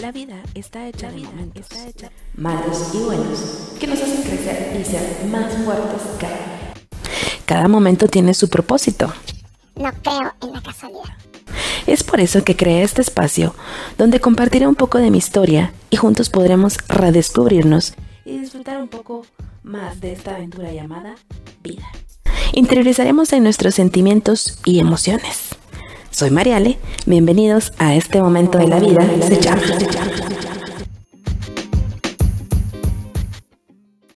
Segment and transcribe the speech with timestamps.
[0.00, 4.80] La vida está hecha de momentos, está hecha malos y buenos, que nos hacen crecer
[4.80, 6.74] y ser más fuertes cada día.
[7.44, 9.12] Cada momento tiene su propósito.
[9.76, 11.02] No creo en la casualidad.
[11.86, 13.54] Es por eso que creé este espacio,
[13.98, 17.92] donde compartiré un poco de mi historia y juntos podremos redescubrirnos
[18.24, 19.26] y disfrutar un poco
[19.62, 21.16] más de esta aventura llamada
[21.62, 21.86] vida.
[22.52, 25.49] Interiorizaremos en nuestros sentimientos y emociones.
[26.20, 29.62] Soy Mariale, bienvenidos a este momento de la vida, se llama.